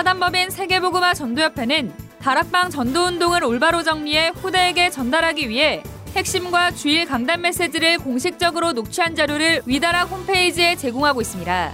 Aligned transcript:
사단법인 0.00 0.48
세계보그마 0.48 1.12
전도협회는 1.12 1.92
다락방 2.20 2.70
전도운동을 2.70 3.44
올바로 3.44 3.82
정리해 3.82 4.32
후대에게 4.34 4.88
전달하기 4.88 5.50
위해 5.50 5.82
핵심과 6.16 6.70
주일 6.70 7.04
강단 7.04 7.42
메시지를 7.42 7.98
공식적으로 7.98 8.72
녹취한 8.72 9.14
자료를 9.14 9.60
위다락 9.66 10.10
홈페이지에 10.10 10.76
제공하고 10.76 11.20
있습니다. 11.20 11.72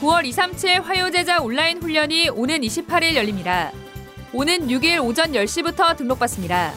9월 0.00 0.24
237 0.26 0.80
화요제자 0.82 1.40
온라인 1.40 1.82
훈련이 1.82 2.28
오는 2.28 2.60
28일 2.60 3.16
열립니다. 3.16 3.72
오는 4.32 4.68
6일 4.68 5.04
오전 5.04 5.32
10시부터 5.32 5.96
등록받습니다. 5.96 6.72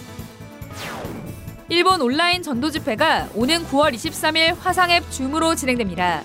일본 1.70 2.02
온라인 2.02 2.41
전도 2.41 2.71
집회가 2.71 3.30
오는 3.36 3.64
9월 3.68 3.94
23일 3.94 4.57
화상앱 4.60 5.12
줌으로 5.12 5.54
진행됩니다. 5.54 6.24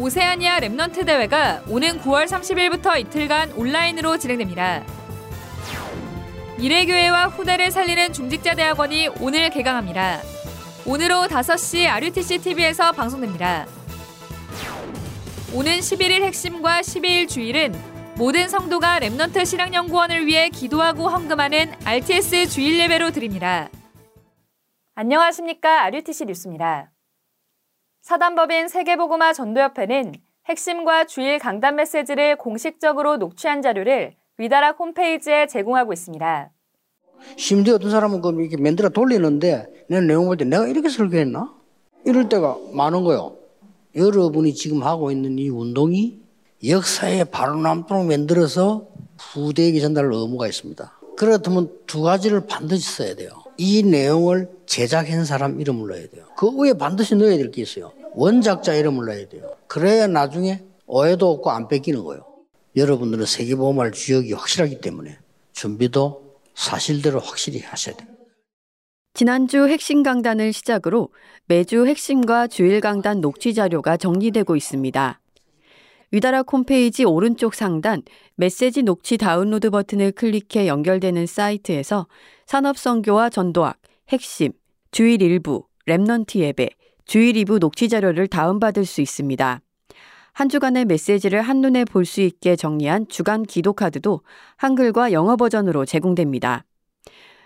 오세아니아 0.00 0.60
Remnant 0.60 1.04
대회가 1.04 1.62
오는 1.68 2.00
9월 2.00 2.26
30일부터 2.26 2.98
이틀간 2.98 3.52
온라인으로 3.52 4.16
진행됩니다. 4.16 4.82
미래교회와 6.56 7.26
후대를 7.26 7.70
살리는 7.70 8.14
중직자 8.14 8.54
대학원이 8.54 9.08
오늘 9.20 9.50
개강합니다. 9.50 10.22
오늘 10.86 11.12
오후 11.12 11.28
5시 11.28 11.86
RUTC 11.86 12.38
TV에서 12.38 12.92
방송됩니다. 12.92 13.66
오는 15.52 15.70
11일 15.70 16.22
핵심과 16.22 16.80
12일 16.80 17.28
주일은 17.28 17.74
모든 18.16 18.48
성도가 18.48 19.00
Remnant 19.00 19.44
신학연구원을 19.44 20.26
위해 20.26 20.48
기도하고 20.48 21.10
헌금하는 21.10 21.74
RTS 21.84 22.48
주일 22.48 22.78
예배로 22.78 23.10
드립니다. 23.10 23.68
안녕하십니까. 24.94 25.82
RUTC 25.84 26.24
뉴스입니다. 26.24 26.90
사단법인 28.02 28.68
세계보고마 28.68 29.32
전도협회는 29.32 30.14
핵심과 30.48 31.04
주일 31.04 31.38
강단 31.38 31.76
메시지를 31.76 32.36
공식적으로 32.36 33.18
녹취한 33.18 33.62
자료를 33.62 34.14
위다락 34.38 34.80
홈페이지에 34.80 35.46
제공하고 35.46 35.92
있습니다. 35.92 36.50
심지어 37.36 37.74
어떤 37.74 37.90
사람은 37.90 38.22
그 38.22 38.30
이렇게 38.40 38.56
만들어 38.56 38.88
돌리는데 38.88 39.84
내 39.90 40.00
내용 40.00 40.24
볼 40.26 40.36
때 40.38 40.44
내가 40.46 40.66
이렇게 40.66 40.88
설교했나? 40.88 41.52
이럴 42.06 42.28
때가 42.30 42.56
많은 42.72 43.04
거요. 43.04 43.36
여러분이 43.94 44.54
지금 44.54 44.82
하고 44.82 45.10
있는 45.10 45.38
이 45.38 45.50
운동이 45.50 46.18
역사에 46.66 47.24
바로 47.24 47.56
남도록 47.56 48.06
만들어서 48.06 48.86
후대에게 49.18 49.80
전달할 49.80 50.10
의무가 50.14 50.46
있습니다. 50.46 51.00
그렇다면 51.16 51.70
두 51.86 52.00
가지를 52.02 52.46
반드시 52.46 52.90
써야 52.96 53.14
돼요. 53.14 53.30
이 53.62 53.82
내용을 53.82 54.48
제작한 54.64 55.26
사람 55.26 55.60
이름을 55.60 55.88
넣어야 55.90 56.08
돼요. 56.08 56.24
그 56.34 56.50
위에 56.56 56.72
반드시 56.72 57.14
넣어야 57.14 57.36
될 57.36 57.50
게 57.50 57.60
있어요. 57.60 57.92
원작자 58.14 58.72
이름을 58.74 59.04
넣어야 59.04 59.28
돼요. 59.28 59.54
그래야 59.66 60.06
나중에 60.06 60.62
오해도 60.86 61.30
없고 61.30 61.50
안 61.50 61.68
뺏기는 61.68 62.02
거예요. 62.02 62.24
여러분들은 62.74 63.26
세계보험할 63.26 63.92
주역이 63.92 64.32
확실하기 64.32 64.80
때문에 64.80 65.18
준비도 65.52 66.36
사실대로 66.54 67.20
확실히 67.20 67.60
하셔야 67.60 67.96
돼요. 67.96 68.08
지난주 69.12 69.68
핵심 69.68 70.02
강단을 70.02 70.54
시작으로 70.54 71.10
매주 71.44 71.86
핵심과 71.86 72.46
주일 72.46 72.80
강단 72.80 73.20
녹취 73.20 73.52
자료가 73.52 73.98
정리되고 73.98 74.56
있습니다. 74.56 75.20
위다락 76.12 76.52
홈페이지 76.52 77.04
오른쪽 77.04 77.54
상단 77.54 78.02
메시지 78.34 78.82
녹취 78.82 79.16
다운로드 79.16 79.70
버튼을 79.70 80.10
클릭해 80.10 80.66
연결되는 80.66 81.26
사이트에서 81.26 82.08
산업선교와 82.46 83.30
전도학, 83.30 83.76
핵심, 84.08 84.50
주일 84.90 85.22
1부, 85.22 85.66
Remnant 85.86 86.40
예배, 86.40 86.70
주일 87.04 87.34
2부 87.34 87.60
녹취 87.60 87.88
자료를 87.88 88.26
다운받을 88.26 88.84
수 88.84 89.00
있습니다. 89.00 89.60
한 90.32 90.48
주간의 90.48 90.86
메시지를 90.86 91.42
한눈에 91.42 91.84
볼 91.84 92.04
수 92.04 92.20
있게 92.22 92.56
정리한 92.56 93.06
주간 93.08 93.44
기도 93.44 93.72
카드도 93.72 94.22
한글과 94.56 95.12
영어 95.12 95.36
버전으로 95.36 95.84
제공됩니다. 95.84 96.64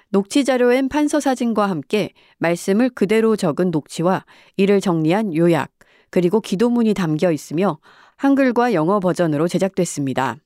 녹취 0.09 0.45
자료엔 0.45 0.89
판서 0.89 1.21
사진과 1.21 1.69
함께 1.69 2.13
말씀을 2.39 2.89
그대로 2.91 3.37
적은 3.37 3.71
녹취와 3.71 4.25
이를 4.57 4.81
정리한 4.81 5.35
요약, 5.35 5.71
그리고 6.09 6.41
기도문이 6.41 6.95
담겨 6.95 7.33
있으며 7.33 7.79
한글과 8.17 8.73
영어 8.75 9.01
버전으로 9.01 9.49
제작됐습니다. 9.49 10.37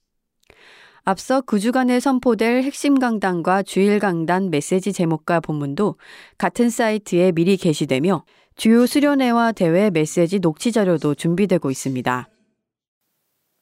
앞서 1.04 1.40
그 1.40 1.58
주간에 1.58 2.00
선포될 2.00 2.62
핵심 2.62 2.98
강단과 2.98 3.62
주일 3.62 3.98
강단 3.98 4.50
메시지 4.50 4.92
제목과 4.92 5.40
본문도 5.40 5.96
같은 6.36 6.68
사이트에 6.68 7.32
미리 7.32 7.56
게시되며 7.56 8.24
주요 8.56 8.86
수련회와 8.86 9.52
대회 9.52 9.88
메시지 9.88 10.40
녹취 10.40 10.72
자료도 10.72 11.14
준비되고 11.14 11.70
있습니다. 11.70 12.28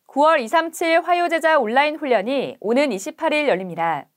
9월 0.08 0.40
237 0.40 1.02
화요제자 1.02 1.58
온라인 1.58 1.96
훈련이 1.96 2.56
오는 2.60 2.90
28일 2.90 3.48
열립니다. 3.48 4.08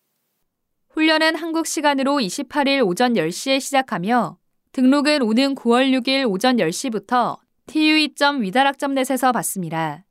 훈련은 0.91 1.35
한국 1.35 1.67
시간으로 1.67 2.13
28일 2.13 2.87
오전 2.87 3.13
10시에 3.13 3.59
시작하며 3.59 4.37
등록은 4.71 5.21
오는 5.21 5.55
9월 5.55 5.91
6일 5.99 6.27
오전 6.29 6.57
10시부터 6.57 7.37
tue.위다락점넷에서 7.69 9.31
받습니다. 9.31 10.03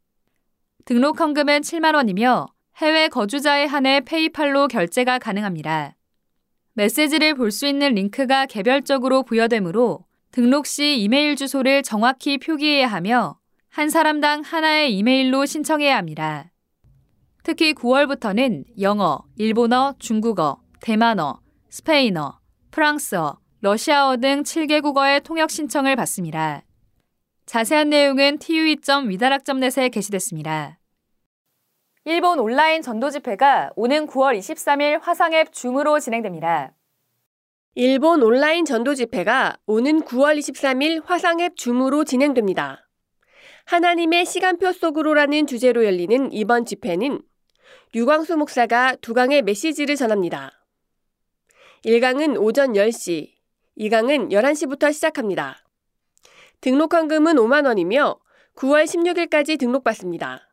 등록 0.85 1.21
헌금은 1.21 1.63
7만 1.63 1.95
원이며 1.97 2.47
해외 2.77 3.09
거주자에 3.09 3.65
한해 3.65 4.03
페이팔로 4.03 4.69
결제가 4.69 5.19
가능합니다. 5.19 5.97
메시지를 6.75 7.35
볼 7.35 7.51
수 7.51 7.67
있는 7.67 7.95
링크가 7.95 8.47
개별적으로 8.47 9.25
부여되므로 9.25 10.05
등록 10.31 10.67
시 10.67 11.01
이메일 11.01 11.35
주소를 11.35 11.83
정확히 11.83 12.39
표기해야 12.39 12.87
하며 12.87 13.39
한 13.71 13.91
사람당 13.91 14.43
하나의 14.43 14.97
이메일로 14.97 15.45
신청해야 15.45 15.97
합니다. 15.97 16.53
특히 17.43 17.75
9월부터는 17.75 18.67
영어, 18.81 19.25
일본어, 19.37 19.95
중국어, 19.99 20.61
대만어, 20.81 21.41
스페인어, 21.71 22.39
프랑스어, 22.71 23.39
러시아어 23.63 24.19
등 24.19 24.45
7개 24.45 24.81
국어의 24.81 25.23
통역 25.23 25.51
신청을 25.51 25.97
받습니다. 25.97 26.63
자세한 27.49 27.89
내용은 27.89 28.37
tue.위다락.net에 28.37 29.89
게시됐습니다. 29.89 30.79
일본 32.05 32.41
온라인 32.41 32.83
전도 32.83 33.09
집회가 33.09 33.71
오는 33.75 34.07
9월 34.07 34.39
23일 34.39 35.01
화상앱 35.01 35.51
줌으로 35.55 35.99
진행됩니다. 35.99 36.75
일본 37.75 38.23
온라인 38.23 38.67
전도 38.67 38.95
집회가 38.95 39.57
오는 39.65 40.03
9월 40.03 40.39
23일 40.39 41.03
화상앱 41.07 41.57
줌으로 41.57 42.05
진행됩니다. 42.05 42.87
하나님의 43.65 44.27
시간표 44.27 44.73
속으로라는 44.73 45.47
주제로 45.47 45.87
열리는 45.87 46.31
이번 46.31 46.67
집회는 46.67 47.23
류광수 47.95 48.37
목사가 48.37 48.95
두 48.97 49.15
강의 49.15 49.41
메시지를 49.41 49.97
전합니다. 49.97 50.53
1강은 51.87 52.39
오전 52.39 52.75
10시, 52.75 53.31
2강은 53.79 54.33
11시부터 54.33 54.93
시작합니다. 54.93 55.65
등록 56.61 56.95
헌금은 56.95 57.37
5만 57.37 57.67
원이며 57.67 58.19
9월 58.57 58.85
16일까지 58.85 59.59
등록받습니다. 59.59 60.49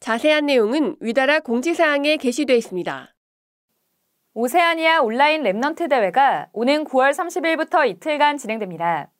자세한 0.00 0.46
내용은 0.46 0.96
위다락 1.00 1.40
공지사항에 1.40 2.16
게시되어 2.16 2.56
있습니다. 2.56 3.14
오세아니아 4.34 5.00
온라인 5.00 5.42
Remnant 5.42 5.88
대회가 5.88 6.48
오는 6.52 6.84
9월 6.84 7.12
30일부터 7.12 7.88
이틀간 7.88 8.38
진행됩니다. 8.38 9.10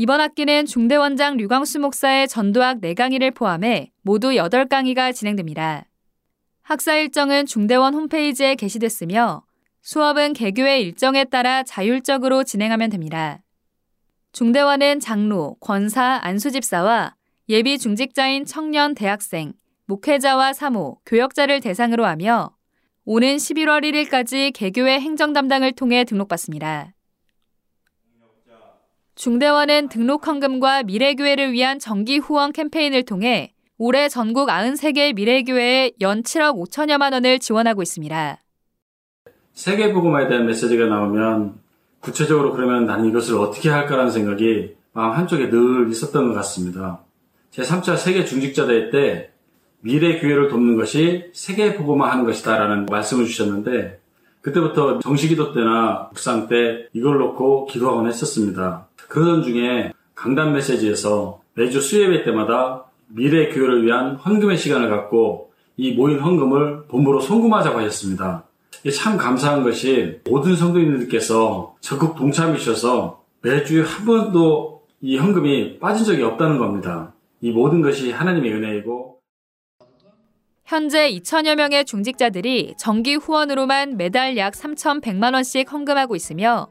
이번 0.00 0.20
학기는 0.20 0.64
중대원장 0.64 1.38
류광수 1.38 1.80
목사의 1.80 2.28
전도학 2.28 2.80
4강의를 2.82 3.34
포함해 3.34 3.90
모두 4.02 4.28
8강의가 4.28 5.12
진행됩니다. 5.12 5.86
학사 6.62 6.94
일정은 6.94 7.46
중대원 7.46 7.94
홈페이지에 7.94 8.54
게시됐으며 8.54 9.42
수업은 9.82 10.34
개교의 10.34 10.82
일정에 10.82 11.24
따라 11.24 11.64
자율적으로 11.64 12.44
진행하면 12.44 12.90
됩니다. 12.90 13.42
중대원은 14.30 15.00
장로, 15.00 15.56
권사, 15.58 16.20
안수집사와 16.22 17.16
예비 17.48 17.76
중직자인 17.76 18.44
청년, 18.44 18.94
대학생, 18.94 19.52
목회자와 19.86 20.52
사모, 20.52 21.00
교역자를 21.06 21.58
대상으로 21.58 22.06
하며 22.06 22.54
오는 23.04 23.34
11월 23.34 23.82
1일까지 23.82 24.52
개교의 24.54 25.00
행정 25.00 25.32
담당을 25.32 25.72
통해 25.72 26.04
등록받습니다. 26.04 26.92
중대원은 29.18 29.88
등록 29.88 30.28
헌금과 30.28 30.84
미래교회를 30.84 31.50
위한 31.50 31.80
정기 31.80 32.18
후원 32.18 32.52
캠페인을 32.52 33.04
통해 33.04 33.52
올해 33.76 34.08
전국 34.08 34.48
93개 34.48 35.12
미래교회에 35.12 35.94
연 36.02 36.22
7억 36.22 36.54
5천여만 36.56 37.12
원을 37.12 37.40
지원하고 37.40 37.82
있습니다. 37.82 38.38
세계복음화에 39.54 40.28
대한 40.28 40.46
메시지가 40.46 40.86
나오면 40.86 41.54
구체적으로 41.98 42.52
그러면 42.52 42.86
나는 42.86 43.06
이것을 43.06 43.36
어떻게 43.38 43.70
할까라는 43.70 44.12
생각이 44.12 44.76
마음 44.92 45.16
한쪽에 45.16 45.50
늘 45.50 45.90
있었던 45.90 46.28
것 46.28 46.34
같습니다. 46.34 47.00
제 47.50 47.62
3차 47.62 47.96
세계 47.96 48.24
중직자 48.24 48.68
대회 48.68 48.90
때 48.90 49.32
미래 49.80 50.20
교회를 50.20 50.46
돕는 50.46 50.76
것이 50.76 51.28
세계 51.32 51.74
복음화 51.74 52.08
하는 52.12 52.24
것이다라는 52.24 52.86
말씀을 52.86 53.26
주셨는데 53.26 54.00
그때부터 54.42 55.00
정시기도 55.00 55.52
때나 55.54 56.08
묵상 56.12 56.46
때 56.46 56.86
이걸 56.92 57.18
놓고 57.18 57.66
기도하곤 57.66 58.06
했었습니다. 58.06 58.87
그런 59.08 59.42
중에 59.42 59.92
강단 60.14 60.52
메시지에서 60.52 61.40
매주 61.54 61.80
수예배 61.80 62.24
때마다 62.24 62.84
미래 63.08 63.48
교회를 63.48 63.84
위한 63.84 64.16
헌금의 64.16 64.56
시간을 64.56 64.90
갖고 64.90 65.50
이 65.76 65.92
모인 65.92 66.18
헌금을 66.18 66.86
본부로 66.88 67.20
송금하자고 67.20 67.78
하셨습니다. 67.80 68.44
참 68.94 69.16
감사한 69.16 69.64
것이 69.64 70.20
모든 70.28 70.54
성도님들께서 70.54 71.76
적극 71.80 72.16
동참이셔서 72.16 73.22
매주 73.42 73.82
한 73.82 74.04
번도 74.04 74.82
이 75.00 75.16
헌금이 75.16 75.78
빠진 75.78 76.04
적이 76.04 76.24
없다는 76.24 76.58
겁니다. 76.58 77.14
이 77.40 77.50
모든 77.50 77.80
것이 77.80 78.10
하나님의 78.10 78.52
은혜이고 78.52 79.18
현재 80.64 81.10
2천여 81.10 81.54
명의 81.56 81.84
중직자들이 81.84 82.74
정기 82.76 83.14
후원으로만 83.14 83.96
매달 83.96 84.36
약 84.36 84.52
3,100만 84.52 85.32
원씩 85.32 85.72
헌금하고 85.72 86.14
있으며 86.14 86.68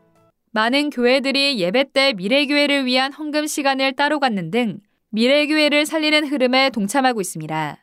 많은 0.52 0.90
교회들이 0.90 1.60
예배 1.60 1.92
때 1.94 2.14
미래교회를 2.14 2.86
위한 2.86 3.14
헌금 3.14 3.48
시간을 3.48 3.94
따로 3.94 4.20
갖는 4.20 4.52
등 4.52 4.80
미래교회를 5.10 5.86
살리는 5.86 6.28
흐름에 6.28 6.70
동참하고 6.70 7.22
있습니다. 7.22 7.78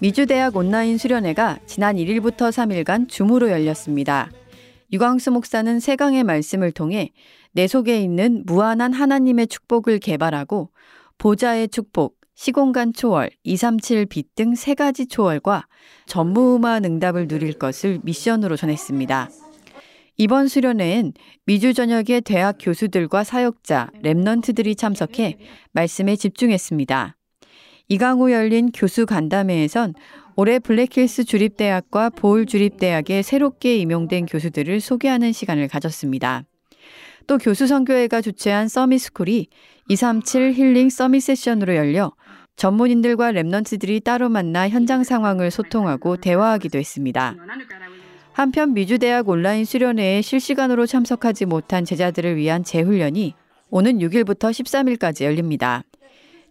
미주대학 0.00 0.56
온라인 0.56 0.98
수련회가 0.98 1.58
지난 1.66 1.96
1일부터 1.96 2.50
3일간 2.50 3.08
줌으로 3.08 3.50
열렸습니다. 3.50 4.30
유광수 4.92 5.30
목사는 5.30 5.80
세강의 5.80 6.24
말씀을 6.24 6.72
통해 6.72 7.12
내 7.52 7.66
속에 7.66 8.00
있는 8.00 8.42
무한한 8.46 8.92
하나님의 8.92 9.46
축복을 9.46 9.98
개발하고 10.00 10.70
보좌의 11.18 11.68
축복, 11.68 12.16
시공간 12.34 12.92
초월, 12.92 13.30
237빛 13.46 14.26
등 14.34 14.54
세 14.54 14.74
가지 14.74 15.06
초월과 15.06 15.66
전무후무한 16.06 16.84
응답을 16.84 17.28
누릴 17.28 17.52
것을 17.54 18.00
미션으로 18.02 18.56
전했습니다. 18.56 19.30
이번 20.16 20.46
수련회엔 20.46 21.12
미주 21.44 21.74
전역의 21.74 22.20
대학 22.20 22.56
교수들과 22.60 23.24
사역자, 23.24 23.90
랩넌트들이 24.02 24.78
참석해 24.78 25.38
말씀에 25.72 26.14
집중했습니다. 26.14 27.16
이강호 27.88 28.30
열린 28.30 28.70
교수 28.70 29.06
간담회에선 29.06 29.94
올해 30.36 30.58
블랙힐스 30.58 31.24
주립대학과 31.24 32.10
보울 32.10 32.46
주립대학에 32.46 33.22
새롭게 33.22 33.76
임용된 33.78 34.26
교수들을 34.26 34.80
소개하는 34.80 35.32
시간을 35.32 35.68
가졌습니다. 35.68 36.44
또 37.26 37.38
교수 37.38 37.66
선교회가 37.66 38.20
주최한 38.20 38.68
Summit 38.68 39.05
School이 39.05 39.48
237 39.88 40.52
힐링 40.52 40.90
Summit 40.90 41.22
세션으로 41.22 41.74
열려 41.74 42.12
전문인들과 42.56 43.32
Remnant들이 43.32 44.04
따로 44.04 44.28
만나 44.28 44.68
현장 44.68 45.02
상황을 45.02 45.50
소통하고 45.50 46.16
대화하기도 46.16 46.78
했습니다. 46.78 47.34
한편 48.34 48.74
미주대학 48.74 49.28
온라인 49.28 49.64
수련회에 49.64 50.20
실시간으로 50.20 50.86
참석하지 50.86 51.46
못한 51.46 51.84
제자들을 51.84 52.36
위한 52.36 52.64
재훈련이 52.64 53.32
오는 53.70 53.98
6일부터 53.98 54.50
13일까지 54.50 55.22
열립니다. 55.22 55.84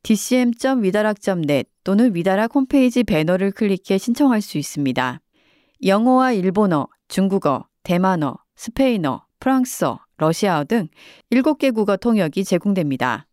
dcm.위다락.net 0.04 1.70
또는 1.84 2.16
위다락 2.16 2.56
홈페이지 2.56 3.04
배너를 3.04 3.52
클릭해 3.52 3.98
신청할 3.98 4.40
수 4.40 4.58
있습니다. 4.58 5.20
영어와 5.84 6.32
일본어, 6.32 6.88
중국어, 7.10 7.68
대만어, 7.84 8.38
스페인어, 8.56 9.26
프랑스어, 9.42 10.00
러시아어 10.16 10.64
등 10.64 10.88
7개 11.32 11.76
국어 11.76 11.98
통역이 11.98 12.46
제공됩니다. 12.46 13.28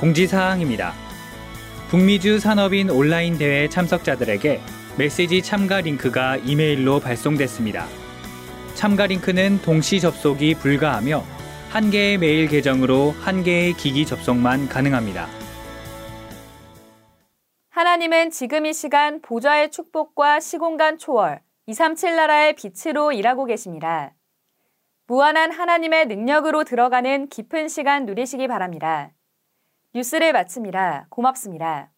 공지사항입니다. 0.00 0.94
북미주 1.90 2.38
산업인 2.38 2.88
온라인 2.88 3.36
대회 3.36 3.68
참석자들에게 3.68 4.60
메시지 4.96 5.42
참가 5.42 5.82
링크가 5.82 6.38
이메일로 6.38 7.00
발송됐습니다. 7.00 7.86
참가 8.74 9.06
링크는 9.06 9.60
동시 9.60 10.00
접속이 10.00 10.54
불가하며 10.54 11.22
한 11.68 11.90
개의 11.90 12.16
메일 12.16 12.48
계정으로 12.48 13.10
한 13.20 13.42
개의 13.42 13.74
기기 13.74 14.06
접속만 14.06 14.70
가능합니다. 14.70 15.28
하나님은 17.68 18.30
지금 18.30 18.64
이 18.64 18.72
시간 18.72 19.20
보좌의 19.20 19.70
축복과 19.70 20.40
시공간 20.40 20.96
초월, 20.96 21.40
237 21.66 22.16
나라의 22.16 22.54
빛으로 22.54 23.12
일하고 23.12 23.44
계십니다. 23.44 24.14
무한한 25.06 25.52
하나님의 25.52 26.06
능력으로 26.06 26.64
들어가는 26.64 27.28
깊은 27.28 27.68
시간 27.68 28.06
누리시기 28.06 28.48
바랍니다. 28.48 29.10
뉴스를 29.94 30.32
마칩니다. 30.32 31.06
고맙습니다. 31.10 31.90